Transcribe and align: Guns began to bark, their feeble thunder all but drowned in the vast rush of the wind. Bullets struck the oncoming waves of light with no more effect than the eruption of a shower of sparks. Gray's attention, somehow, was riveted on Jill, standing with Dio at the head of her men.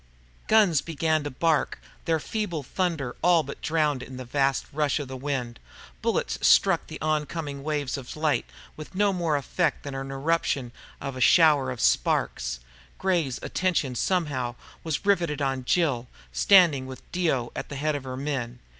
Guns 0.47 0.81
began 0.81 1.23
to 1.25 1.29
bark, 1.29 1.79
their 2.05 2.19
feeble 2.19 2.63
thunder 2.63 3.15
all 3.21 3.43
but 3.43 3.61
drowned 3.61 4.01
in 4.01 4.17
the 4.17 4.25
vast 4.25 4.65
rush 4.73 4.97
of 4.99 5.07
the 5.07 5.15
wind. 5.15 5.59
Bullets 6.01 6.39
struck 6.41 6.87
the 6.87 6.99
oncoming 7.01 7.61
waves 7.61 7.97
of 7.99 8.17
light 8.17 8.47
with 8.75 8.95
no 8.95 9.13
more 9.13 9.37
effect 9.37 9.83
than 9.83 9.93
the 9.93 9.99
eruption 10.15 10.71
of 10.99 11.15
a 11.15 11.21
shower 11.21 11.69
of 11.69 11.79
sparks. 11.79 12.59
Gray's 12.97 13.37
attention, 13.43 13.93
somehow, 13.93 14.55
was 14.83 15.05
riveted 15.05 15.39
on 15.39 15.65
Jill, 15.65 16.07
standing 16.33 16.87
with 16.87 17.03
Dio 17.11 17.51
at 17.55 17.69
the 17.69 17.75
head 17.75 17.95
of 17.95 18.03
her 18.03 18.17
men. 18.17 18.57